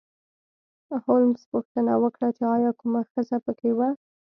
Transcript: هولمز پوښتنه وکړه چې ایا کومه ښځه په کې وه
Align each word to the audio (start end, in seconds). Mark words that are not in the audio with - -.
هولمز 1.03 1.41
پوښتنه 1.53 1.93
وکړه 2.03 2.29
چې 2.37 2.43
ایا 2.55 2.71
کومه 2.79 3.01
ښځه 3.11 3.37
په 3.45 3.51
کې 3.59 3.71
وه 3.77 3.89